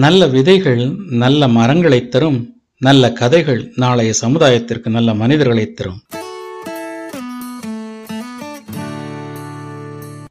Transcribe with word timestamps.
நல்ல 0.00 0.26
விதைகள் 0.26 0.96
நல்ல 1.10 1.48
மரங்களை 1.48 2.08
தரும் 2.08 2.62
நல்ல 2.78 3.12
கதைகள் 3.12 3.72
நாளைய 3.76 4.12
சமுதாயத்திற்கு 4.20 4.88
நல்ல 4.88 5.14
மனிதர்களை 5.14 5.72
தரும். 5.72 6.00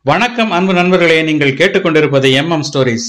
வணக்கம் 0.04 0.52
அன்பு 0.52 0.74
நண்பர்களே. 0.74 1.24
நீங்கள் 1.24 1.54
கேட்டுக்கொண்டிருப்பது 1.54 2.32
எம் 2.32 2.52
எம் 2.52 2.64
ஸ்டோரிஸ். 2.74 3.08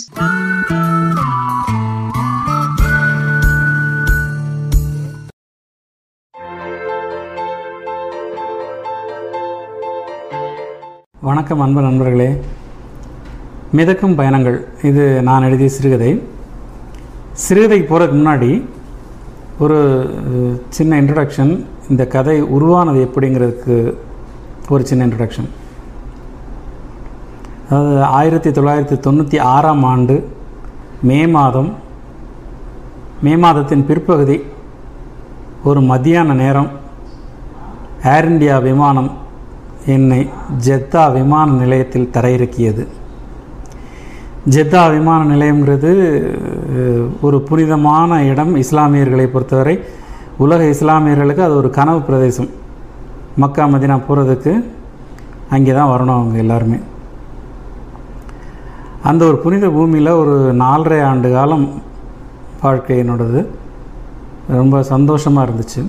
வணக்கம் 11.20 11.60
அன்பு 11.60 11.80
நண்பர்களே. 11.80 12.36
மிதக்கும் 13.72 14.14
பயணங்கள். 14.14 14.68
இது 14.82 15.22
நான் 15.22 15.42
எழுதிய 15.42 15.68
சிறுகதை. 15.68 16.36
சிறுகதை 17.38 17.82
போகிறதுக்கு 17.82 18.18
முன்னாடி 18.18 18.50
ஒரு 19.58 19.78
சின்ன 20.68 21.00
இன்ட்ரடக்ஷன் 21.02 21.52
இந்த 21.88 22.06
கதை 22.06 22.40
உருவானது 22.56 23.06
எப்படிங்கிறதுக்கு 23.06 23.76
ஒரு 24.68 24.84
சின்ன 24.84 25.06
இன்ட்ரடக்ஷன் 25.06 25.48
அதாவது 27.68 28.02
ஆயிரத்தி 28.10 28.50
தொள்ளாயிரத்தி 28.50 28.98
தொண்ணூற்றி 29.06 29.38
ஆறாம் 29.46 29.82
ஆண்டு 29.84 30.16
மே 31.02 31.26
மாதம் 31.26 31.70
மே 33.22 33.36
மாதத்தின் 33.36 33.86
பிற்பகுதி 33.86 34.36
ஒரு 35.64 35.80
மத்தியான 35.80 36.34
நேரம் 36.34 36.70
ஏர் 38.04 38.28
இண்டியா 38.28 38.62
விமானம் 38.62 39.10
என்னை 39.86 40.20
ஜெத்தா 40.66 41.12
விமான 41.12 41.50
நிலையத்தில் 41.52 42.10
தரையிறக்கியது. 42.10 42.84
ஜெத்தா 44.48 44.90
விமான 44.90 45.34
நிலையங்கிறது 45.34 45.90
ஒரு 47.26 47.38
புனிதமான 47.48 48.18
இடம் 48.30 48.52
இஸ்லாமியர்களை 48.64 49.26
பொறுத்தவரை. 49.34 49.74
உலக 50.44 50.62
இஸ்லாமியர்களுக்கு 50.74 51.42
அது 51.46 51.54
ஒரு 51.60 51.68
கனவு 51.78 52.00
பிரதேசம். 52.08 52.50
மக்கா 53.42 53.64
மதினா 53.72 53.96
போகிறதுக்கு 54.08 54.52
அங்கே 55.54 55.72
தான் 55.78 55.92
வரணும் 55.92 56.18
அவங்க 56.18 56.36
எல்லாருமே. 56.44 56.78
அந்த 59.10 59.22
ஒரு 59.30 59.38
புனித 59.44 59.66
பூமியில் 59.76 60.18
ஒரு 60.22 60.36
நாலரை 60.62 60.98
ஆண்டு 61.10 61.28
காலம் 61.36 61.66
வாழ்க்கையினோடது 62.64 63.40
ரொம்ப 64.60 64.76
சந்தோஷமாக 64.92 65.46
இருந்துச்சு. 65.46 65.82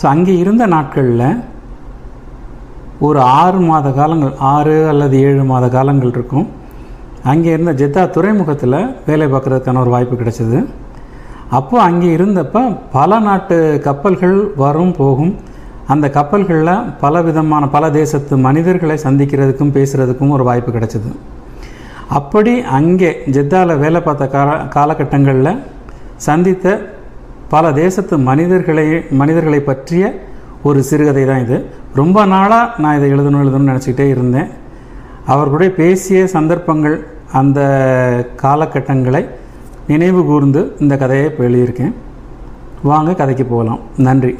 ஸோ 0.00 0.04
அங்கே 0.14 0.34
இருந்த 0.42 0.64
நாட்களில் 0.74 1.28
ஒரு 3.06 3.20
ஆறு 3.40 3.60
மாத 3.68 3.90
காலங்கள் 4.00 4.34
ஆறு 4.54 4.76
அல்லது 4.90 5.14
ஏழு 5.28 5.44
மாத 5.52 5.66
காலங்கள் 5.76 6.12
இருக்கும். 6.16 6.46
அங்கே 7.30 7.50
இருந்த 7.56 7.72
ஜெத்தா 7.80 8.02
துறைமுகத்தில் 8.14 8.78
வேலை 9.08 9.26
பார்க்குறதுக்கான 9.32 9.80
ஒரு 9.84 9.90
வாய்ப்பு 9.94 10.14
கிடைச்சிது. 10.20 10.58
அப்போது 11.58 11.84
அங்கே 11.88 12.08
இருந்தப்போ 12.16 12.60
பல 12.96 13.18
நாட்டு 13.26 13.56
கப்பல்கள் 13.86 14.36
வரும் 14.62 14.94
போகும். 15.00 15.32
அந்த 15.92 16.06
கப்பல்களில் 16.16 16.86
பல 17.02 17.22
விதமான 17.26 17.64
பல 17.74 17.84
தேசத்து 17.98 18.34
மனிதர்களை 18.46 18.96
சந்திக்கிறதுக்கும் 19.04 19.74
பேசுகிறதுக்கும் 19.76 20.34
ஒரு 20.36 20.44
வாய்ப்பு 20.48 20.72
கிடைச்சிது. 20.76 21.10
அப்படி 22.18 22.52
அங்கே 22.78 23.10
ஜெத்தாவில் 23.36 23.80
வேலை 23.84 24.00
பார்த்த 24.06 24.26
கால 24.34 24.50
காலகட்டங்களில் 24.76 25.60
சந்தித்த 26.26 26.74
பல 27.54 27.72
தேசத்து 27.82 28.14
மனிதர்களை 28.30 28.86
மனிதர்களை 29.20 29.60
பற்றிய 29.70 30.04
ஒரு 30.68 30.80
சிறுகதை 30.88 31.24
தான் 31.30 31.42
இது. 31.44 31.56
ரொம்ப 32.00 32.18
நாளாக 32.34 32.82
நான் 32.82 32.96
இதை 32.98 33.08
எழுதணும் 33.14 33.42
எழுதணும்னு 33.44 33.72
நினச்சிக்கிட்டே 33.72 34.06
இருந்தேன். 34.14 34.50
அவர்களுடைய 35.32 35.70
பேசிய 35.80 36.20
சந்தர்ப்பங்கள் 36.36 36.96
அந்த 37.32 38.30
காலகட்டங்களை 38.36 39.26
நினைவு 39.88 40.24
கூர்ந்து 40.24 40.76
இந்த 40.80 40.96
கதையை 40.96 41.26
இப்போ 41.26 41.44
எழுதியிருக்கேன் 41.44 41.92
வாங்க 42.82 43.14
கதைக்கு 43.14 43.44
போகலாம். 43.44 43.78
நன்றி. 43.96 44.34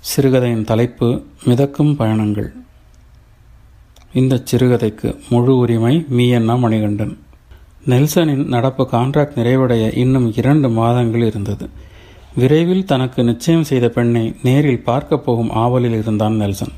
சிறுகதையின் 0.00 0.64
தலைப்பு 0.64 1.22
மிதக்கும் 1.44 1.96
பயணங்கள். 1.96 2.52
இந்த 4.12 4.42
சிறுகதைக்கு 4.50 5.18
முழு 5.30 5.56
உரிமை 5.56 6.06
மீயண்ணா 6.16 6.58
மணிகண்டன். 6.58 7.18
நெல்சனின் 7.84 8.48
நடப்பு 8.48 8.88
கான்ட்ராக்ட் 8.92 9.36
நிறைவடைய 9.36 9.96
இன்னும் 9.96 10.32
இரண்டு 10.36 10.68
மாதங்கள் 10.68 11.22
இருந்தது. 11.22 11.68
விரைவில் 12.34 12.84
தனக்கு 12.84 13.24
நிச்சயம் 13.24 13.64
செய்த 13.64 13.88
பெண்ணை 13.88 14.36
நேரில் 14.42 14.84
பார்க்கப் 14.84 15.24
போகும் 15.24 15.50
ஆவலில் 15.50 15.98
இருந்தான் 15.98 16.34
நெல்சன். 16.34 16.72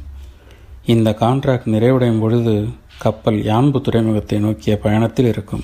இந்த 0.84 1.16
கான்ட்ராக்ட் 1.21 1.69
நிறைவடையும் 1.69 2.21
பொழுது 2.21 2.66
கப்பல் 3.03 3.38
யான்பு 3.50 3.78
துறைமுகத்தை 3.87 4.38
நோக்கிய 4.44 4.72
பயணத்தில் 4.84 5.28
இருக்கும். 5.33 5.62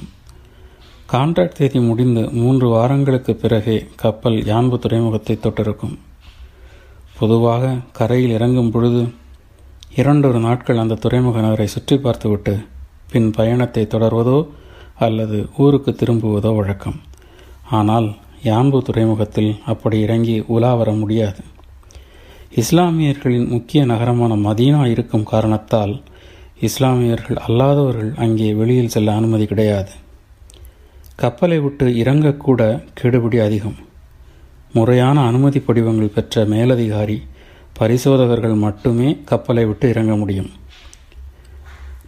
கான்ட்ராக்ட் 1.12 1.58
தேதி 1.58 1.80
முடிந்து 1.88 2.22
மூன்று 2.41 2.66
வாரங்களுக்கு 2.74 3.32
பிறகே 3.42 3.76
கப்பல் 4.02 4.38
யான்பு 4.50 4.76
துறைமுகத்தை 4.84 5.34
தொட்டிருக்கும். 5.44 5.96
பொதுவாக 7.19 7.75
கரையில் 7.98 8.34
இறங்கும் 8.38 8.70
பொழுது 8.75 9.02
இரண்டொரு 10.00 10.41
நாட்கள் 10.46 10.80
அந்த 10.82 10.98
துறைமுக 11.04 11.36
நகரை 11.44 11.69
சுற்றி 11.75 11.96
பார்த்துவிட்டு 11.98 12.54
பின் 13.12 13.28
பயணத்தை 13.36 13.84
தொடர்வதோ 13.94 14.38
அல்லது 15.06 15.38
ஊருக்கு 15.64 15.92
திரும்புவதோ 16.00 16.50
வழக்கம். 16.58 16.98
ஆனால் 17.78 18.08
யாம்பு 18.48 18.78
துறைமுகத்தில் 18.88 19.52
அப்படி 19.72 19.96
இறங்கி 20.06 20.36
உலா 20.54 20.72
வர 20.80 20.91
முடியாது. 21.02 21.41
இஸ்லாமியர்களின் 22.62 23.48
முக்கிய 23.54 23.80
நகரமான 23.92 24.34
மதீனா 24.44 24.82
இருக்கும் 24.92 25.30
காரணத்தால் 25.32 25.94
இஸ்லாமியர்கள் 26.61 27.37
அல்லாதவர்கள் 27.49 28.17
அங்கே 28.17 28.55
வெளியில் 28.55 28.89
செல்ல 28.89 29.15
அனுமதி 29.15 29.47
கிடையாது. 29.47 29.91
கப்பலை 31.17 31.59
விட்டு 31.59 31.87
இறங்கக்கூட 31.87 32.84
கெடுபிடி 33.03 33.44
அதிகம். 33.44 33.75
முறையான 34.72 35.27
அனுமதி 35.27 35.61
படிவங்கள் 35.61 36.09
பெற்ற 36.09 36.44
மேலதிகாரி 36.44 37.22
பரிசோதகர்கள் 37.78 38.55
மட்டுமே 38.55 39.19
கப்பலை 39.25 39.65
விட்டு 39.65 39.89
இறங்க 39.89 40.17
முடியும். 40.17 40.50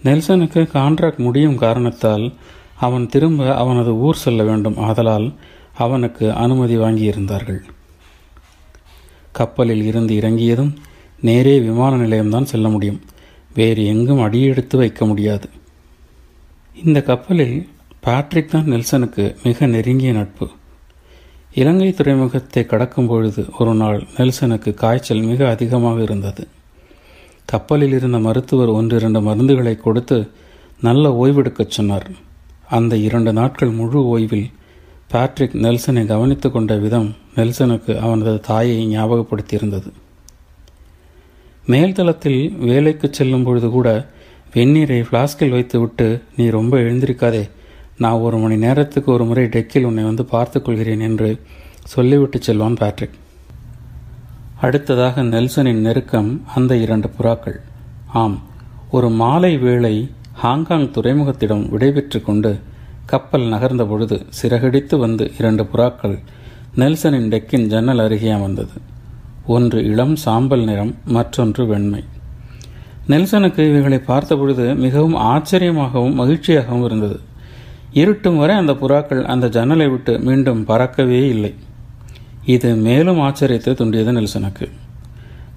நெல்சனுக்கு 0.03 0.69
கான்ட்ராக்ட் 0.73 1.17
முடியும் 1.17 1.57
காரணத்தால் 1.57 2.33
அவன் 2.77 3.07
திரும்ப 3.07 3.57
அவனது 3.57 3.95
ஊர் 3.95 4.17
செல்ல 4.17 4.43
வேண்டும். 4.43 4.77
ஆதலால் 4.77 5.35
அவனுக்கு 5.75 6.33
அனுமதி 6.33 6.79
வாங்கியிருந்தார்கள். 6.79 7.61
கப்பலில் 9.33 9.83
இருந்து 9.83 10.15
இறங்கியதும் 10.15 10.75
நேரே 11.21 11.61
விமான 11.61 11.97
நிலையம்தான் 11.97 12.43
செல்ல 12.43 12.69
முடியும். 12.69 13.01
வேறு 13.55 13.87
எங்கும் 13.87 14.21
அடியெடுத்து 14.21 14.79
வைக்க 14.79 15.07
முடியாது. 15.07 15.49
இந்த 16.85 17.03
கப்பலில் 17.03 17.69
பேட்ரிக் 18.01 18.51
தான் 18.51 18.65
நெல்சனுக்கு 18.65 19.37
மிக 19.43 19.67
நெருங்கிய 19.67 20.13
நட்பு. 20.13 20.49
இலங்கை 21.55 21.93
துறைமுகத்தை 21.93 22.67
கடக்கும் 22.67 23.07
பொழுது 23.07 23.47
ஒரு 23.59 23.75
நாள் 23.75 24.07
நெல்சனுக்கு 24.17 24.75
காய்ச்சல் 24.75 25.21
மிக 25.21 25.49
அதிகமாக 25.49 26.03
இருந்தது. 26.03 26.47
கப்பலில் 27.45 27.93
இருந்த 27.93 28.19
மருத்துவர் 28.19 28.69
ஒன்றிரண்டு 28.69 29.21
மருந்துகளை 29.21 29.77
கொடுத்து 29.77 30.31
நல்ல 30.81 31.27
ஓய்வெடுக்கச் 31.27 31.71
சொன்னார். 31.71 32.11
அந்த 32.69 32.97
இரண்டு 32.97 33.33
நாட்கள் 33.33 33.71
முழு 33.71 34.19
ஓய்வில் 34.19 34.53
பேட்ரிக் 35.07 35.55
நெல்சனை 35.55 36.07
கவனித்து 36.07 36.51
கொண்ட 36.51 36.77
விதம் 36.77 37.15
நெல்சனுக்கு 37.35 37.99
அவனது 37.99 38.41
தாயை 38.41 38.97
ஞாபகப்படுத்தியிருந்தது. 38.97 39.91
மேல்தளத்தில் 41.71 42.43
வேலைக்கு 42.59 43.09
செல்லும் 43.13 43.45
பொழுது 43.45 43.69
கூட 43.71 43.89
வெந்நீரை 44.55 44.99
ஃப்ளாஸ்கில் 45.07 45.55
வைத்துவிட்டு 45.55 46.23
நீ 46.37 46.49
ரொம்ப 46.49 46.79
எழுந்திருக்காதே. 46.79 47.43
நான் 47.99 48.23
ஒரு 48.27 48.37
மணி 48.37 48.57
நேரத்துக்கு 48.57 49.13
ஒரு 49.13 49.25
முறை 49.25 49.45
டெக்கில் 49.45 49.85
உன்னை 49.85 50.05
வந்து 50.05 50.25
பார்த்துக்கொள்கிறேன் 50.33 51.01
என்று 51.01 51.31
சொல்லிவிட்டு 51.85 52.39
செல்வான் 52.43 52.75
பேட்ரிக் 52.75 53.17
அடுத்ததாக 54.61 55.23
நெல்சனின் 55.23 55.85
நெருக்கம் 55.87 56.31
அந்த 56.55 56.77
இரண்டு 56.77 57.11
புறாக்கள். 57.19 57.59
ஆம் 58.13 58.43
ஒரு 58.91 59.09
மாலை 59.11 59.57
வேளை 59.59 59.95
ஹாங்காங் 60.33 60.91
துறைமுகத்திடம் 60.93 61.65
விடைபெற்று 61.69 62.21
கொண்டு 62.23 62.59
கப்பல் 63.07 63.47
நகர்ந்த 63.53 63.85
பொழுது 63.87 64.27
சிறகடித்து 64.43 64.97
வந்து 64.99 65.33
இரண்டு 65.39 65.63
புறாக்கள் 65.73 66.19
நெல்சனின் 66.77 67.29
டெக்கின் 67.29 67.67
ஜன்னல் 67.67 67.99
அருகே 67.99 68.31
அமர்ந்தது. 68.31 68.77
ஒன்று 69.55 69.79
இளம் 69.91 70.17
சாம்பல் 70.17 70.65
நிறம் 70.65 70.93
மற்றொன்று 71.17 71.63
வெண்மை. 71.67 72.01
நெல்சனுக்கு 73.09 73.63
இவைகளை 73.69 73.99
பார்த்த 73.99 74.37
பொழுது 74.37 74.65
மிகவும் 74.75 75.15
ஆச்சரியமாகவும் 75.33 76.19
மகிழ்ச்சியாகவும் 76.21 76.85
இருந்தது. 76.85 77.17
இருட்டும் 77.93 78.39
வரை 78.39 78.55
அந்த 78.57 78.73
புறாக்கள் 78.73 79.23
அந்த 79.25 79.49
ஜன்னலை 79.49 79.87
விட்டு 79.89 80.15
மீண்டும் 80.19 80.61
பறக்கவே 80.67 81.21
இல்லை. 81.35 81.53
இது 82.55 82.69
மேலும் 82.87 83.21
ஆச்சரியத்தை 83.21 83.73
துண்டியது 83.81 84.13
நெல்சனுக்கு. 84.19 84.67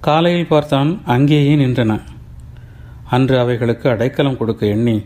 காலையில் 0.00 0.50
பார்த்தான் 0.52 0.90
அங்கேயே 1.04 1.54
நின்றன. 1.56 2.00
அன்று 3.10 3.36
அவைகளுக்கு 3.38 3.86
அடைக்கலம் 3.90 4.36
கொடுக்க 4.36 4.62
எண்ணி 4.66 4.96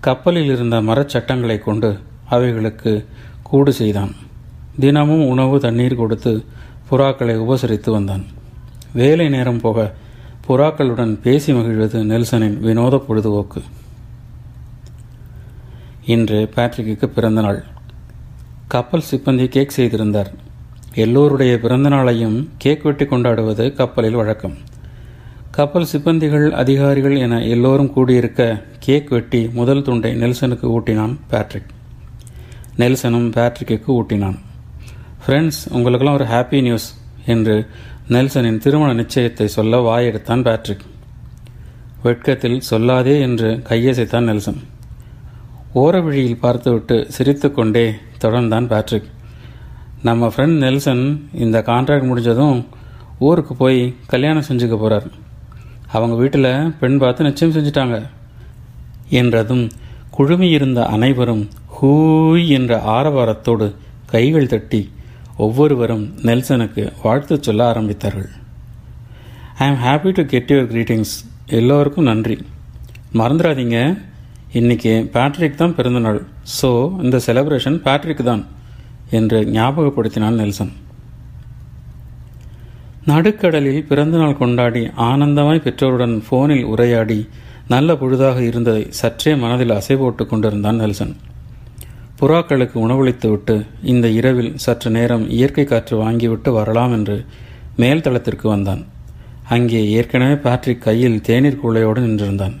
கப்பலில் 0.00 0.50
இருந்த 0.54 0.76
மரச்சட்டங்களை 0.90 1.58
கொண்டு 1.58 1.90
அவைகளுக்கு 2.28 2.92
கூடு 3.42 3.72
செய்தான். 3.72 4.12
தினமும் 4.78 5.26
உணவு 5.26 5.56
தண்ணீர் 5.60 6.00
கொடுத்து 6.02 6.32
புறாக்களை 6.90 7.36
உபசரித்து 7.36 7.90
வந்தான். 7.90 8.24
வேலை 8.92 9.28
நேரம் 9.28 9.60
போக 9.60 9.94
புறாக்களுடன் 10.48 11.20
பேசி 11.20 11.52
மகிழ்வது 11.52 12.04
நெல்சனின் 12.04 12.60
வினோத 12.60 12.96
பொழுதுபோக்கு. 12.96 13.62
இன்று 16.04 16.48
பேட்ரிக்கு 16.56 17.06
பிறந்தநாள் 17.06 17.64
கப்பல் 18.66 19.08
சிப்பந்தி 19.10 19.46
கேக் 19.46 19.70
செய்திருந்தார். 19.70 20.32
எல்லோருடைய 20.94 21.58
பிறந்தநாளையும் 21.62 22.48
கேக் 22.58 22.82
வெட்டி 22.82 23.04
கொண்டாடுவது 23.04 23.72
கப்பலில் 23.72 24.14
வழக்கம். 24.14 24.56
கப்பல் 25.50 25.86
சிப்பந்திகள் 25.92 26.50
அதிகாரிகள் 26.50 27.16
என 27.16 27.44
எல்லோரும் 27.44 27.92
கூடியிருக்க 27.96 28.62
கேக் 28.78 29.08
வெட்டி 29.08 29.48
முதல் 29.52 29.82
துண்டை 29.82 30.14
நெல்சனுக்கு 30.14 30.66
ஊட்டினான் 30.66 31.16
பேட்ரிக் 31.28 31.70
நெல்சனும் 32.76 33.30
பேட்ரிக்கு 33.30 33.92
ஊட்டினான். 33.92 34.38
ஃப்ரெண்ட்ஸ் 35.28 35.58
உங்களுக்கெல்லாம் 35.76 36.18
ஒரு 36.18 36.26
ஹாப்பி 36.30 36.60
நியூஸ் 36.62 36.86
என்று 37.32 37.54
நெல்சனின் 38.08 38.58
திருமண 38.58 38.92
நிச்சயத்தை 39.02 39.44
சொல்ல 39.44 39.80
வாயெடுத்தான் 39.88 40.42
பேட்ரிக் 40.42 40.84
வெட்கத்தில் 42.02 42.62
சொல்லாதே 42.70 43.20
என்று 43.20 43.48
கையசைத்தான் 43.68 44.28
நெல்சன். 44.30 44.60
ஓர 45.74 46.02
வழியில் 46.04 46.40
பார்த்துவிட்டு 46.44 46.96
சிரித்துக்கொண்டே 47.16 47.84
தொடர்ந்தான் 48.24 48.66
பேட்ரிக் 48.66 49.10
நம்ம 50.02 50.26
ஃப்ரெண்ட் 50.26 50.58
நெல்சன் 50.64 51.04
இந்த 51.32 51.62
கான்ட்ராக்ட் 51.66 52.10
முடிஞ்சதும் 52.10 52.66
ஊருக்கு 53.18 53.54
போய் 53.54 53.94
கல்யாணம் 54.06 54.48
செஞ்சுக்க 54.48 54.76
போகிறார் 54.76 55.08
அவங்க 55.92 56.16
வீட்டில் 56.16 56.52
பெண் 56.80 56.98
பார்த்து 56.98 57.30
நிச்சயம் 57.30 57.56
செஞ்சிட்டாங்க. 57.56 57.98
என்றதும் 59.08 59.70
குழுமியிருந்த 60.18 60.82
அனைவரும் 60.96 61.48
ஹூய் 61.76 62.46
என்ற 62.48 62.82
ஆரவாரத்தோடு 62.98 63.68
கைகள் 64.06 64.52
தட்டி 64.54 64.82
ஒவ்வொருவரும் 65.44 66.04
நெல்சனுக்கு 66.28 66.82
வாழ்த்து 67.02 67.34
சொல்ல 67.46 67.62
ஆரம்பித்தார்கள். 67.72 68.30
I 69.60 69.66
am 69.70 69.80
happy 69.86 70.10
to 70.18 70.22
get 70.32 70.50
your 70.54 70.68
greetings 70.72 71.14
எல்லோருக்கும் 71.58 72.08
நன்றி. 72.10 72.36
மறந்துடாதீங்க. 73.20 73.78
இன்னைக்கு 74.58 74.92
பேட்ரிக் 75.14 75.60
தான் 75.60 75.76
பிறந்தநாள். 75.78 76.20
ஸோ 76.58 76.70
இந்த 77.04 77.16
செலப்ரேஷன் 77.26 77.78
பேட்ரிக் 77.86 78.28
தான் 78.30 78.42
என்று 79.18 79.38
ஞாபகப்படுத்தினான் 79.56 80.38
நெல்சன். 80.42 80.72
நடுக்கடலில் 83.10 83.86
பிறந்தநாள் 83.90 84.40
கொண்டாடி 84.40 84.82
ஆனந்தமாய் 85.08 85.64
பெற்றோருடன் 85.66 86.16
ஃபோனில் 86.26 86.66
உரையாடி 86.72 87.20
நல்ல 87.74 87.94
பொழுதாக 88.00 88.38
இருந்ததை 88.50 88.82
சற்றே 89.00 89.32
மனதில் 89.44 89.76
அசை 89.78 89.96
போட்டு 90.02 90.24
கொண்டிருந்தான் 90.26 90.80
நெல்சன். 90.82 91.14
புறாக்களுக்கு 92.20 92.76
உணவளித்துவிட்டு 92.84 93.66
இந்த 93.82 94.08
இரவில் 94.08 94.52
சற்று 94.56 94.90
நேரம் 94.90 95.30
இயற்கை 95.30 95.64
காற்று 95.64 95.96
வாங்கிவிட்டு 96.02 96.52
வரலாம் 96.52 96.92
என்று 96.92 97.24
மேல் 97.76 98.00
தளத்திற்கு 98.00 98.48
வந்தான். 98.48 98.86
அங்கே 99.48 99.90
ஏற்கனவே 99.90 100.34
பேட்ரிக் 100.34 100.82
கையில் 100.82 101.20
தேநீர் 101.20 101.58
கூளையோடு 101.64 101.98
நின்றிருந்தான். 101.98 102.56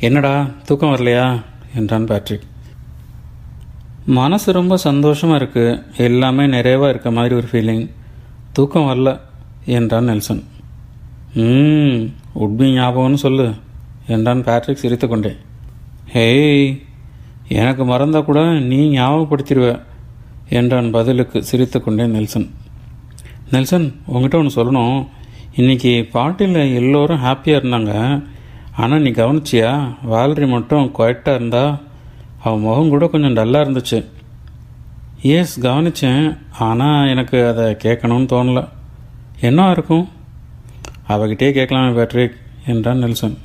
என்னடா 0.00 0.50
தூக்கம் 0.64 0.94
வரலையா? 0.94 1.42
என்றான் 1.74 2.06
பேட்ரிக். 2.06 2.40
மனசு 4.06 4.52
ரொம்ப 4.52 4.76
சந்தோஷமாக 4.76 5.44
இருக்குது 5.44 5.82
எல்லாமே 5.96 6.46
நிறைவாக 6.46 6.90
இருக்க 6.90 7.10
மாதிரி 7.10 7.34
ஒரு 7.34 7.46
ஃபீலிங் 7.52 7.90
தூக்கம் 8.52 8.88
வரல 8.88 9.20
என்றான் 9.64 10.04
நெல்சன். 10.04 10.44
ம் 11.34 12.02
உட்பி 12.40 12.66
ஞாபகம்னு 12.74 13.14
சொல்லு 13.14 13.52
என்றான் 14.06 14.44
பேட்ரிக் 14.44 14.76
சிரித்து 14.76 15.08
கொண்டே. 15.08 15.32
ஹேய் 16.12 16.82
எனக்கு 17.48 17.84
மறந்தால் 17.84 18.24
கூட 18.24 18.42
நீ 18.42 18.98
ஞாபகப்படுத்திடுவ 18.98 19.80
என்றான் 20.48 20.90
பதிலுக்கு 20.90 21.42
சிரித்து 21.42 21.82
கொண்டே 21.82 22.06
நெல்சன். 22.06 22.50
நெல்சன் 23.50 24.00
உங்ககிட்ட 24.06 24.36
ஒன்று 24.38 24.56
சொல்லணும். 24.58 25.06
இன்னைக்கு 25.56 26.08
பாட்டியில் 26.12 26.74
எல்லோரும் 26.74 27.22
ஹாப்பியாக 27.24 27.60
இருந்தாங்க. 27.60 28.22
ஆனால் 28.76 29.00
நீ 29.00 29.10
கவனிச்சியா? 29.10 29.94
வாலரி 30.10 30.46
மட்டும் 30.48 30.92
குவைட்டாக 30.92 31.34
இருந்தா 31.34 31.80
அவன் 32.42 32.60
முகம் 32.60 32.88
கூட 32.88 33.06
கொஞ்சம் 33.06 33.36
டல்லாக 33.36 33.64
இருந்துச்சு. 33.66 34.04
எஸ் 35.22 35.60
கவனித்தேன் 35.60 36.38
ஆனால் 36.58 37.08
எனக்கு 37.08 37.46
அதை 37.48 37.64
கேட்கணும்னு 37.64 38.30
தோணலை. 38.32 38.68
என்ன 39.40 39.70
இருக்கும்? 39.70 40.08
அவகிட்டே 41.08 41.48
கேட்கலாமே 41.58 41.94
பேட்ரிக் 41.94 42.36
என்றான் 42.66 42.98
நெல்சன். 42.98 43.38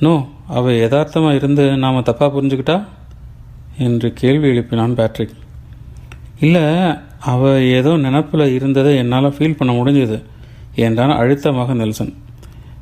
நோ 0.00 0.28
அவள் 0.46 0.80
யதார்த்தமாக 0.80 1.34
இருந்து 1.34 1.76
நாம் 1.76 1.96
தப்பாக 1.96 2.30
புரிஞ்சுக்கிட்டா? 2.34 2.86
என்று 3.86 4.08
கேள்வி 4.20 4.46
எழுப்பினான் 4.52 4.96
பேட்ரிக் 4.98 5.36
இல்லை 6.44 6.64
அவள் 7.32 7.66
ஏதோ 7.78 7.92
நினப்பில் 8.04 8.52
இருந்ததை 8.56 8.92
என்னால் 8.96 9.34
ஃபீல் 9.36 9.58
பண்ண 9.58 9.72
முடிஞ்சது 9.78 10.18
என்றான் 10.86 11.18
அழுத்தமாக 11.20 11.74
நெல்சன். 11.80 12.12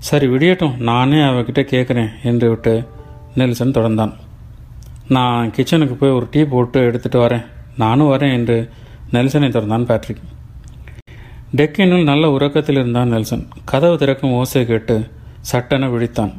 சரி 0.08 0.26
விடியட்டும் 0.26 0.76
நானே 0.88 1.20
அவகிட்ட 1.28 1.62
கேட்குறேன் 1.72 2.10
என்று 2.30 2.46
விட்டு 2.48 2.74
நெல்சன் 3.40 3.76
தொடர்ந்தான். 3.76 4.14
நான் 5.16 5.52
கிச்சனுக்கு 5.56 5.94
போய் 6.00 6.16
ஒரு 6.18 6.26
டீ 6.30 6.40
போட்டு 6.52 6.80
எடுத்துகிட்டு 6.88 7.20
வரேன் 7.24 7.44
நானும் 7.82 8.12
வரேன் 8.12 8.34
என்று 8.38 8.56
நெல்சனை 9.14 9.48
திறந்தான் 9.50 9.88
பேட்ரிக் 9.90 10.24
டெக்கினுள் 11.58 12.08
நல்ல 12.10 12.24
உறக்கத்தில் 12.36 12.78
இருந்தான் 12.80 13.12
நெல்சன். 13.14 13.44
கதவு 13.70 13.96
திறக்கும் 13.98 14.34
ஓசை 14.38 14.62
கேட்டு 14.66 14.96
சட்டென 15.50 15.88
விழித்தான். 15.92 16.32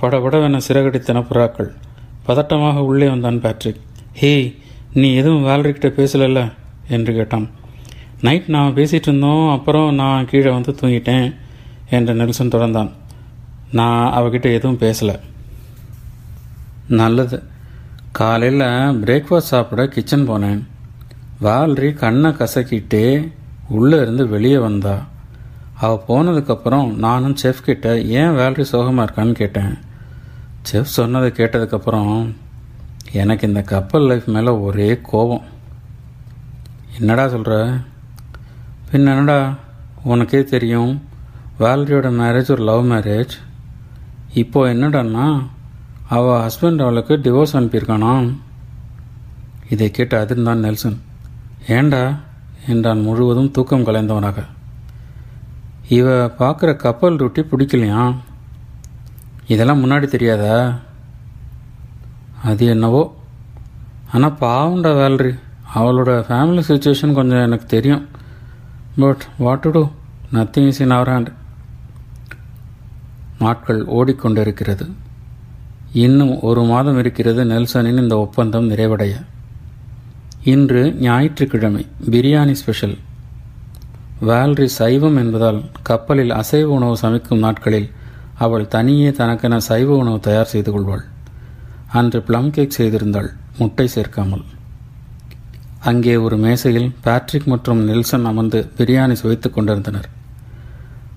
படபடவென 0.00 0.60
சிறகடித்தன 0.66 1.20
புறாக்கள். 1.28 1.70
பதட்டமாக 2.26 2.84
உள்ளே 2.90 3.06
வந்தான் 3.12 3.40
பேட்ரிக் 3.44 3.80
ஹேய் 4.20 4.56
நீ 4.92 5.14
எதுவும் 5.14 5.46
வேலரிக்கிட்ட 5.46 5.92
பேசலல்ல? 5.92 6.52
என்று 6.88 7.14
கேட்டான். 7.14 7.50
நைட் 8.20 8.44
நான் 8.46 8.74
பேசிகிட்டு 8.74 9.08
இருந்தோம் 9.08 9.50
அப்புறம் 9.50 9.94
நான் 9.94 10.26
கீழே 10.26 10.50
வந்து 10.50 10.72
தூங்கிட்டேன் 10.72 11.36
என்று 11.90 12.14
நெல்சன் 12.14 12.48
தொடர்ந்தான். 12.48 12.90
நான் 13.72 14.12
அவகிட்ட 14.12 14.42
எதுவும் 14.42 14.78
பேசலை. 14.78 15.20
நல்லது. 16.88 17.42
காலையில் 18.12 18.60
பிரேக்ஃபாஸ்ட் 19.04 19.38
சாப்பிட 19.38 19.86
கிச்சன் 19.86 20.30
போனேன். 20.30 20.62
வால்ரி 21.42 21.92
கண்ணை 21.92 22.30
கசக்கிட்டே 22.30 23.32
உள்ளே 23.68 24.00
இருந்து 24.00 24.28
வெளியே 24.28 24.58
வந்தா. 24.58 25.06
அவள் 25.74 26.04
போனதுக்கப்புறம் 26.08 26.94
நானும் 26.94 27.36
செஃப் 27.42 27.62
கிட்ட 27.64 28.00
ஏன் 28.00 28.34
வேலரி 28.34 28.64
சோகமாக 28.64 29.12
இருக்கான்னு 29.12 29.32
கேட்டேன்? 29.32 29.78
செஃப் 30.72 30.82
சொன்னதை 30.82 31.30
கேட்டதுக்கப்புறம் 31.30 32.32
எனக்கு 33.10 33.48
இந்த 33.48 33.62
கப்பல் 33.62 34.06
லைஃப் 34.06 34.28
மேலே 34.28 34.48
ஒரே 34.48 35.00
கோபம். 35.02 35.42
என்னடா 36.98 37.28
சொல்கிற 37.28 37.78
பின் 38.90 39.06
என்னடா? 39.06 39.54
உனக்கே 40.02 40.44
தெரியும் 40.44 41.02
வேலரியோட 41.60 42.10
மேரேஜ் 42.10 42.50
ஒரு 42.50 42.62
லவ் 42.62 42.90
மேரேஜ் 42.90 43.28
இப்போது 44.34 44.74
என்னடான்னா 44.74 45.46
அவள் 46.08 46.40
ஹஸ்பண்ட் 46.40 46.80
அவளுக்கு 46.80 47.16
டிவோர்ஸ் 47.16 47.52
அனுப்பியிருக்கானா? 47.52 48.36
இதை 49.68 49.90
கேட்டு 49.90 50.24
அதிர்ந்தான் 50.24 50.54
நெல்சன். 50.54 51.00
ஏண்டா? 51.68 52.18
என்றான் 52.68 53.00
முழுவதும் 53.00 53.50
தூக்கம் 53.50 53.84
கலைந்தவனாக. 53.84 54.44
இவ 55.88 56.26
பார்க்குற 56.26 56.76
கப்பல் 56.76 57.16
ரொட்டி 57.16 57.42
பிடிக்கலையா? 57.42 58.16
இதெல்லாம் 59.46 59.84
முன்னாடி 59.84 60.06
தெரியாதா? 60.06 60.78
அது 62.44 62.66
என்னவோ? 62.66 63.14
ஆனால் 64.12 64.36
பாவண்டா 64.40 64.94
வேலரி. 64.94 65.34
அவளோட 65.74 66.10
ஃபேமிலி 66.28 66.62
சுச்சுவேஷன் 66.68 67.12
கொஞ்சம் 67.12 67.42
எனக்கு 67.42 67.66
தெரியும். 67.66 68.08
But 68.98 69.26
what 69.38 69.60
to 69.60 69.70
do 69.70 69.88
nothing 70.32 70.66
is 70.66 70.80
in 70.80 70.90
our 70.90 71.08
hand 71.08 71.32
நாட்கள் 73.38 73.86
ஓடிக்கொண்டிருக்கிறது. 73.86 74.90
இன்னும் 75.92 76.40
ஒரு 76.40 76.62
மாதம் 76.62 76.98
இருக்கிறது 76.98 77.44
நெல்சனின் 77.44 78.00
இந்த 78.00 78.16
ஒப்பந்தம் 78.16 78.70
நிறைவடைய. 78.70 79.24
இன்று 80.44 80.94
ஞாயிற்றுக்கிழமை 80.94 81.86
பிரியாணி 82.10 82.52
ஸ்பெஷல் 82.52 82.98
வேல்ரி 84.20 84.66
சைவம் 84.66 85.16
என்பதால் 85.16 85.62
கப்பலில் 85.82 86.30
அசைவ 86.30 86.68
உணவு 86.68 86.96
சமைக்கும் 86.96 87.38
நாட்களில் 87.38 87.90
அவள் 88.38 88.68
தனியே 88.68 89.10
தனக்கென 89.10 89.56
சைவ 89.56 89.96
உணவு 89.96 90.20
தயார் 90.20 90.46
செய்து 90.46 90.72
கொள்வாள். 90.72 91.04
அன்று 91.92 92.22
ப்ளம் 92.22 92.50
கேக் 92.50 92.74
செய்திருந்தாள் 92.78 93.30
முட்டை 93.58 93.88
சேர்க்காமல். 93.94 94.44
அங்கே 95.80 96.16
ஒரு 96.16 96.36
மேசையில் 96.36 96.94
பேட்ரிக் 97.00 97.44
மற்றும் 97.44 97.80
நெல்சன் 97.84 98.24
அமர்ந்து 98.24 98.70
பிரியாணி 98.76 99.12
சுவைத்துக் 99.12 99.54
கொண்டிருந்தனர். 99.54 100.08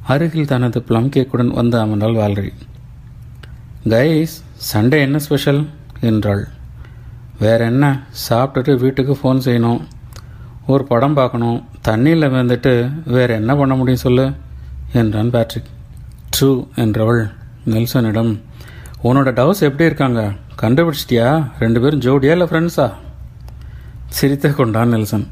அருகில் 0.08 0.46
தனது 0.46 0.82
ப்ளம் 0.82 1.10
கேக்குடன் 1.10 1.52
வந்து 1.52 1.78
அமர்ந்தாள் 1.78 2.18
வால்ரி. 2.18 2.52
கைஸ் 3.84 4.36
சண்டே 4.74 5.00
என்ன 5.00 5.20
ஸ்பெஷல் 5.20 5.68
என்றாள். 6.02 6.48
வேற 7.40 7.66
என்ன? 7.66 8.04
சாப்பிட்டுட்டு 8.30 8.78
வீட்டுக்கு 8.78 9.14
ஃபோன் 9.14 9.38
செய்யணும். 9.38 9.82
ஒரு 10.68 10.84
படம் 10.84 11.14
பார்க்கணும். 11.14 11.66
தண்ணியில் 11.84 12.28
வந்துட்டு 12.30 12.92
வேற 13.06 13.34
என்ன 13.34 13.56
பண்ண 13.56 13.76
முடியும் 13.76 14.00
சொல்லு? 14.00 14.32
என்றான் 14.94 15.30
பேட்ரிக் 15.30 15.72
ட்ரூ 16.38 16.68
என்றவள் 16.76 17.32
நெல்சனிடம் 17.66 18.42
உன்னோட 19.08 19.30
டவுஸ் 19.40 19.66
எப்படி 19.68 19.86
இருக்காங்க? 19.90 20.22
கண்டுபிடிச்சிட்டியா? 20.62 21.28
ரெண்டு 21.60 21.82
பேரும் 21.82 22.04
ஜோடியா 22.06 22.34
இல்லை 22.36 22.48
ஃப்ரெண்ட்ஸா 22.52 22.88
சிரித்த 24.18 24.50
கொண்டான் 24.50 24.94
நெல்சன். 24.94 25.26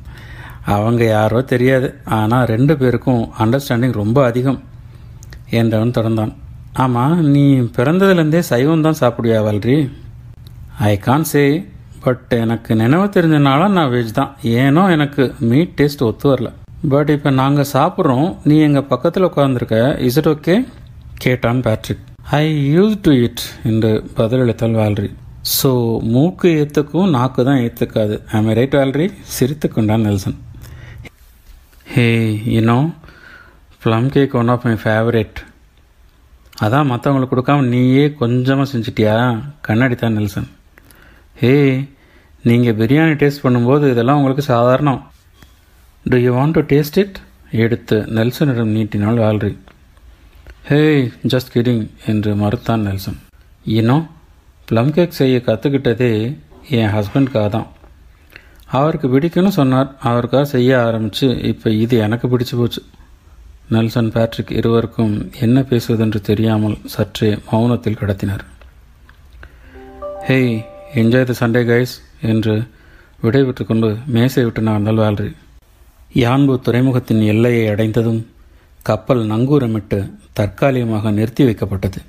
அவங்க 0.75 1.03
யாரோ 1.05 1.41
தெரியாது. 1.51 1.87
ஆனால் 2.17 2.45
ரெண்டு 2.53 2.73
பேருக்கும் 2.77 3.23
அண்டர்ஸ்டாண்டிங் 3.39 3.95
ரொம்ப 4.01 4.25
அதிகம். 4.29 4.59
என்றவன் 5.59 5.95
தொடர்ந்தான். 5.97 6.33
ஆமாம் 6.83 7.17
நீ 7.33 7.45
பிறந்ததுலேருந்தே 7.77 8.41
சைவம் 8.51 8.85
தான் 8.87 8.99
சாப்பிடுவியா 9.01 9.39
வல்ரி? 9.47 9.77
ஐ 10.91 10.93
கான் 11.07 11.27
சே 11.31 11.43
பட் 12.05 12.31
எனக்கு 12.43 12.71
நினைவு 12.75 13.05
தெரிஞ்சனால 13.17 13.67
நான் 13.77 13.91
வெஜ் 13.97 14.15
தான். 14.19 14.31
ஏனோ 14.41 14.85
எனக்கு 14.95 15.25
மீட் 15.49 15.75
டேஸ்ட் 15.81 16.07
ஒத்து 16.07 16.27
வரல. 16.33 16.49
பட் 16.93 17.11
இப்போ 17.17 17.29
நாங்கள் 17.41 17.71
சாப்பிட்றோம். 17.73 18.31
நீ 18.43 18.57
எங்கள் 18.69 18.89
பக்கத்தில் 18.93 19.29
உட்காந்துருக்க 19.31 19.99
இஸ் 20.07 20.17
இட் 20.17 20.31
ஓகே 20.35 20.55
கேட்டான் 21.25 21.61
Patrick 21.67 22.03
I 22.31 22.43
use 22.75 22.93
to 23.05 23.11
it 23.25 23.41
என்று 23.69 23.89
பதிலளித்தாள் 24.17 24.75
வேல்ரி. 24.81 25.09
ஸோ 25.55 25.69
மூக்கு 26.13 26.49
ஏற்றுக்கும் 26.59 27.11
நாக்கு 27.15 27.41
தான் 27.47 27.61
ஏற்றுக்காது 27.63 28.15
ஐம் 28.37 28.47
ரைட் 28.59 28.77
வேல்ரி? 28.79 29.07
சிரித்து 29.35 29.67
கொண்டான் 29.69 30.05
Nelson. 30.07 30.37
Hey 31.93 32.05
you know 32.55 32.77
plum 33.85 34.07
cake 34.13 34.37
one 34.41 34.51
of 34.53 34.67
my 34.67 34.75
favourite 34.83 35.39
அதான் 36.65 36.89
மற்றவங்களுக்கு 36.91 37.33
கொடுக்காம 37.33 37.67
நீயே 37.73 38.05
கொஞ்சமாக 38.21 38.67
செஞ்சிட்டியா? 38.73 39.15
கண்ணாடி 39.67 39.95
தான் 39.95 40.17
நெல்சன். 40.19 40.49
ஹே 41.41 41.53
நீங்கள் 42.49 42.77
பிரியாணி 42.81 43.15
டேஸ்ட் 43.21 43.43
பண்ணும்போது 43.45 43.91
இதெல்லாம் 43.93 44.19
உங்களுக்கு 44.21 44.45
சாதாரணம். 44.53 45.01
Do 46.05 46.17
you 46.25 46.31
want 46.39 46.57
to 46.59 46.63
taste 46.73 47.01
it 47.03 47.19
எடுத்து 47.65 47.97
நெல்சனிடம் 48.17 48.73
நீட்டினாள் 48.77 49.23
வால்ரி. 49.25 49.53
ஹே 50.67 50.77
ஜஸ்ட் 51.31 51.49
கிடிங் 51.53 51.81
என்று 52.11 52.31
மறுத்தான் 52.41 52.83
நெல்சன். 52.87 53.17
இன்னும் 53.77 54.03
ப்ளம் 54.67 54.91
கேக் 54.91 55.17
செய்ய 55.17 55.41
கற்றுக்கிட்டதே 55.47 56.37
என் 56.77 56.93
ஹஸ்பண்ட்காக 56.93 57.49
தான். 57.55 57.67
அவருக்கு 58.77 59.07
பிடிக்கும்னு 59.07 59.51
சொன்னார் 59.57 59.89
அவருக்காக 59.99 60.45
செய்ய 60.45 60.71
ஆரம்பித்து 60.83 61.27
இப்போ 61.49 61.69
இது 61.69 61.97
எனக்கு 61.97 62.27
பிடிச்சு 62.27 62.55
போச்சு. 62.59 62.81
நெல்சன் 63.69 64.11
பேட்ரிக் 64.15 64.55
இருவருக்கும் 64.59 65.31
என்ன 65.39 65.65
பேசுவதென்று 65.71 66.21
தெரியாமல் 66.21 66.77
சற்றே 66.95 67.31
மௌனத்தில் 67.51 67.99
கடத்தினார். 68.01 68.45
Hey 70.27 70.57
enjoy 71.01 71.29
the 71.31 71.35
Sunday 71.43 71.63
guys 71.71 71.95
என்று 72.21 72.55
விடைபெற்று 73.21 73.65
கொண்டு 73.65 73.97
மேசை 74.05 74.43
விட்டு 74.43 74.61
நான் 74.61 74.93
வால்ரி 75.03 75.31
யான்பு 76.13 76.55
துறைமுகத்தின் 76.67 77.21
எல்லையை 77.33 77.67
அடைந்ததும் 77.67 78.31
கப்பல் 78.87 79.21
நங்கூரமிட்டு 79.27 79.97
தற்காலிகமாக 80.33 81.11
நிறுத்தி 81.11 81.43
வைக்கப்பட்டது. 81.43 81.99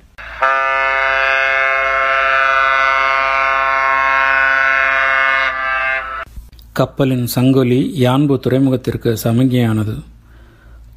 கப்பலின் 6.71 7.27
சங்கொலி 7.35 7.79
யான்பு 7.93 8.39
துறைமுகத்திற்கு 8.47 9.11
சமிகையானது 9.23 9.95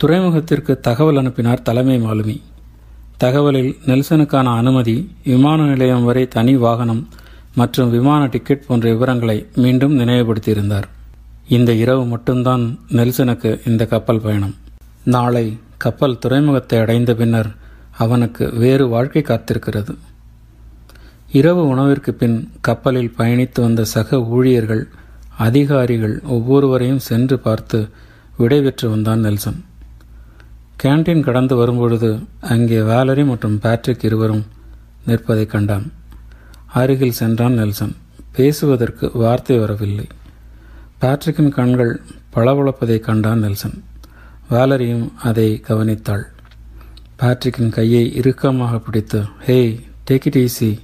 துறைமுகத்திற்கு 0.03 0.81
தகவல் 0.81 1.17
அனுப்பினார் 1.17 1.63
தலைமை 1.63 1.99
மாலுமி. 2.07 2.37
தகவலில் 3.19 3.73
நெல்சனுக்கான 3.87 4.57
அனுமதி 4.57 4.97
விமான 5.25 5.63
நிலையம் 5.63 6.05
வரை 6.05 6.29
தனி 6.29 6.57
வாகனம் 6.57 7.09
மற்றும் 7.55 7.91
விமான 7.91 8.27
டிக்கெட் 8.27 8.67
போன்ற 8.67 8.89
விவரங்களை 8.93 9.47
மீண்டும் 9.55 9.99
நினைவுபடுத்தியிருந்தார். 9.99 10.89
இந்த 11.49 11.73
இரவு 11.73 12.05
மட்டும்தான் 12.07 12.79
நெல்சனுக்கு 12.93 13.53
இந்த 13.69 13.87
கப்பல் 13.87 14.21
பயணம். 14.21 14.57
நாளை 15.05 15.59
கப்பல் 15.79 16.19
துறைமுகத்தை 16.19 16.79
அடைந்த 16.79 17.15
பின்னர் 17.15 17.55
அவனுக்கு 17.99 18.51
வேறு 18.53 18.89
வாழ்க்கை 18.89 19.23
காத்திருக்கிறது. 19.23 19.97
இரவு 21.33 21.67
உணவிற்கு 21.67 22.15
பின் 22.15 22.51
கப்பலில் 22.61 23.15
பயணித்து 23.19 23.61
வந்த 23.61 23.85
சக 23.85 24.21
ஊழியர்கள் 24.21 24.89
அதிகாரிகள் 25.37 26.21
ஒவ்வொருவரையும் 26.25 26.99
சென்று 26.99 27.39
பார்த்து 27.39 27.89
விடை 28.37 28.63
பெற்று 28.63 28.91
வந்தான் 28.91 29.21
நெல்சன். 29.21 29.65
கேண்டீன் 30.83 31.21
கடந்து 31.21 31.57
வரும்பொழுது 31.57 32.19
அங்கே 32.41 32.81
வேலரி 32.81 33.25
மற்றும் 33.25 33.59
பேட்ரிக் 33.59 34.05
இருவரும் 34.05 34.47
நிற்பதை 35.07 35.47
கண்டான். 35.47 35.93
அருகில் 36.67 37.19
சென்றான் 37.21 37.53
நெல்சன். 37.53 37.97
பேசுவதற்கு 38.33 39.11
வார்த்தை 39.15 39.59
வரவில்லை. 39.59 40.07
பேட்ரிக்கின் 41.01 41.49
கண்கள் 41.49 42.01
பளபளப்பதை 42.35 42.99
கண்டான் 43.01 43.39
நெல்சன். 43.39 43.85
வேலரியும் 44.50 45.12
அதை 45.23 45.62
கவனித்தாள். 45.69 46.23
பேட்ரிக்கின் 47.19 47.69
கையை 47.69 48.14
இறுக்கமாக 48.14 48.78
பிடித்து 48.78 49.23
ஹேய் 49.47 49.83
டேக் 50.11 50.26
இட் 50.28 50.38
ஈஸி 50.38 50.78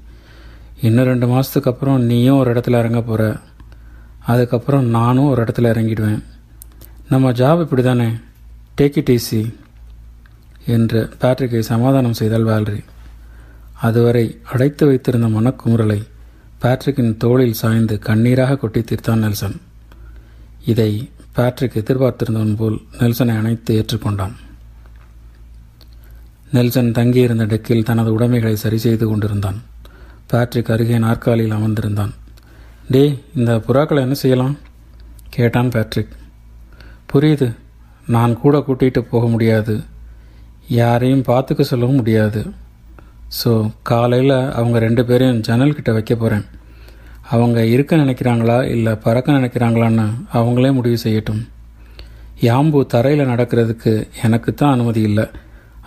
இன்னும் 0.81 1.05
ரெண்டு 1.05 1.27
மாதத்துக்கு 1.27 1.71
அப்புறம் 1.71 2.03
நீயும் 2.03 2.39
ஒரு 2.39 2.53
இடத்துல 2.53 2.79
இறங்க 2.79 3.03
போகிற 3.03 3.41
அதுக்கப்புறம் 4.27 4.85
நானும் 4.85 5.25
ஒரு 5.25 5.43
இடத்துல 5.43 5.71
இறங்கிடுவேன். 5.73 6.23
நம்ம 7.09 7.33
ஜாப் 7.33 7.61
இப்படி 7.61 7.83
தானே 7.83 8.09
டேக் 8.77 8.99
இட் 8.99 9.11
ஈஸி 9.11 9.55
என்று 10.67 11.11
பேட்ரிக்கை 11.21 11.59
சமாதானம் 11.59 12.13
செய்தால் 12.13 12.43
வேல்ரி. 12.43 12.83
அதுவரை 13.81 14.39
அடைத்து 14.53 14.87
வைத்திருந்த 14.87 15.29
மனக்குமுறலை 15.29 16.01
பேட்ரிக்கின் 16.63 17.17
தோளில் 17.17 17.53
சாய்ந்து 17.53 17.99
கண்ணீராக 18.07 18.57
கொட்டி 18.57 18.81
தீர்த்தான் 18.81 19.23
நெல்சன். 19.25 19.61
இதை 20.65 21.11
பேட்ரிக் 21.37 21.77
எதிர்பார்த்திருந்தவன் 21.81 22.57
போல் 22.57 22.77
நெல்சனை 22.99 23.37
அணைத்து 23.37 23.73
ஏற்றுக்கொண்டான். 23.79 24.35
நெல்சன் 26.53 26.91
தங்கியிருந்த 26.93 27.45
டெக்கில் 27.45 27.83
தனது 27.83 28.13
உடைமைகளை 28.13 28.57
சரி 28.57 28.79
செய்து 28.79 29.09
கொண்டிருந்தான். 29.09 29.59
பேட்ரிக் 30.27 30.71
அருகே 30.71 30.99
நாற்காலியில் 30.99 31.57
அமர்ந்திருந்தான். 31.57 32.13
டே 32.91 33.03
இந்த 33.35 33.53
புறாக்களை 33.67 33.99
என்ன 33.99 34.15
செய்யலாம்? 34.15 34.57
கேட்டான் 35.31 35.69
பேட்ரிக் 35.69 36.15
புரியுது. 37.13 37.49
நான் 38.07 38.41
கூட 38.41 38.59
கூட்டிகிட்டு 38.59 39.01
போக 39.11 39.27
முடியாது. 39.27 39.85
யாரையும் 40.69 41.27
பார்த்துக்க 41.31 41.61
சொல்லவும் 41.61 41.95
முடியாது. 41.95 42.43
ஸோ 43.41 43.71
காலையில் 43.83 44.37
அவங்க 44.59 44.79
ரெண்டு 44.79 45.05
பேரையும் 45.05 45.41
ஜன்னல்கிட்ட 45.41 45.93
வைக்க 45.93 46.15
போகிறேன் 46.15 46.47
அவங்க 47.31 47.65
இருக்க 47.67 47.97
நினைக்கிறாங்களா 47.97 48.57
இல்லை 48.75 48.93
பறக்க 49.05 49.33
நினைக்கிறாங்களான்னு 49.33 50.07
அவங்களே 50.39 50.71
முடிவு 50.73 50.99
செய்யட்டும். 51.05 51.43
யாம்பு 52.41 52.87
தரையில் 52.87 53.31
நடக்கிறதுக்கு 53.33 53.93
எனக்கு 54.23 54.55
தான் 54.55 54.75
அனுமதி 54.77 55.01
இல்லை. 55.01 55.27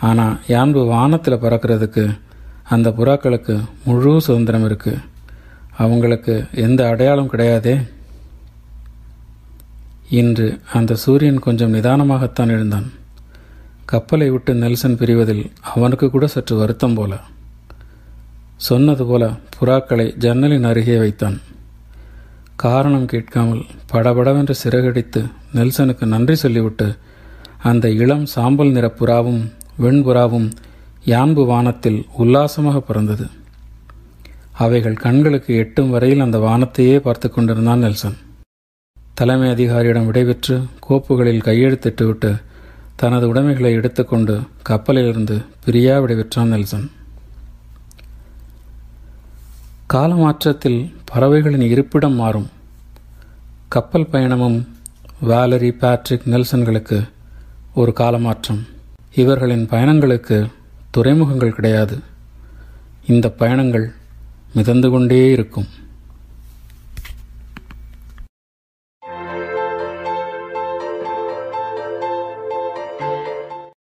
ஆனால் 0.02 0.40
யாம்பு 0.48 0.82
வானத்தில் 0.94 1.44
பறக்கிறதுக்கு 1.44 2.06
அந்த 2.76 2.90
புறாக்களுக்கு 2.90 3.54
முழு 3.86 4.14
சுதந்திரம் 4.22 4.66
இருக்குது 4.70 5.04
அவங்களுக்கு 5.84 6.34
எந்த 6.66 6.82
அடையாளம் 6.88 7.32
கிடையாதே. 7.32 7.76
இன்று 10.20 10.48
அந்த 10.74 10.96
சூரியன் 10.96 11.40
கொஞ்சம் 11.40 11.74
நிதானமாகத்தான் 11.74 12.54
எழுந்தான். 12.56 12.88
கப்பலை 13.86 14.30
விட்டு 14.30 14.54
நெல்சன் 14.54 15.00
பிரிவதில் 15.02 15.44
அவனுக்கு 15.74 16.10
கூட 16.10 16.28
சற்று 16.28 16.56
வருத்தம் 16.56 16.94
போல. 16.94 17.14
சொன்னது 18.58 19.06
போல 19.06 19.32
புறாக்களை 19.56 20.18
ஜன்னலின் 20.18 20.64
அருகே 20.64 20.98
வைத்தான். 20.98 21.42
காரணம் 22.56 23.06
கேட்காமல் 23.06 23.66
படபடவென்று 23.88 24.56
சிறகடித்து 24.64 25.26
நெல்சனுக்கு 25.54 26.06
நன்றி 26.06 26.36
சொல்லிவிட்டு 26.36 26.98
அந்த 27.58 27.90
இளம் 27.90 28.26
சாம்பல் 28.26 28.72
நிற 28.72 28.94
புறாவும் 29.00 29.52
வெண்புறாவும் 29.82 30.52
யான்பு 31.06 31.46
வானத்தில் 31.46 32.06
உல்லாசமாக 32.18 32.80
பறந்தது. 32.80 33.30
அவைகள் 34.54 34.94
கண்களுக்கு 34.94 35.56
எட்டும் 35.56 35.90
வரையில் 35.90 36.20
அந்த 36.20 36.38
வானத்தையே 36.38 37.00
பார்த்து 37.00 37.32
கொண்டிருந்தான் 37.32 37.80
நெல்சன். 37.80 38.18
தலைமை 39.14 39.50
அதிகாரியிடம் 39.50 40.12
விடைபெற்று 40.12 40.66
கோப்புகளில் 40.90 41.46
கையெழுத்திட்டுவிட்டு 41.48 42.42
தனது 42.96 43.28
உடைமைகளை 43.28 43.74
எடுத்துக்கொண்டு 43.74 44.40
கப்பலிலிருந்து 44.70 45.46
பிரியா 45.66 46.00
விடைபெற்றான் 46.00 46.54
நெல்சன். 46.56 46.92
காலமாற்றத்தில் 49.94 50.96
பறவைகளின் 51.06 51.62
இருப்பிடம் 51.62 52.14
மாறும். 52.14 52.50
கப்பல் 53.68 54.08
பயணமும் 54.12 54.68
வேலரி 55.20 55.72
பேட்ரிக் 55.72 56.22
நெல்சன்களுக்கு 56.26 57.10
ஒரு 57.74 57.94
காலமாற்றம். 57.94 58.68
இவர்களின் 59.16 59.68
பயணங்களுக்கு 59.68 60.48
துறைமுகங்கள் 60.92 61.54
கிடையாது. 61.54 62.00
இந்த 63.08 63.30
பயணங்கள் 63.30 63.92
மிதந்து 64.54 64.90
கொண்டே 64.90 65.32
இருக்கும். 65.32 65.66